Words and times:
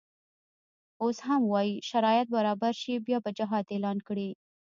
اوس 1.03 1.17
هم 1.27 1.41
وایي 1.53 1.73
شرایط 1.89 2.27
برابر 2.35 2.73
شي 2.81 2.93
بیا 3.05 3.17
به 3.23 3.31
جهاد 3.37 3.65
اعلان 3.73 3.97
کړي. 4.07 4.29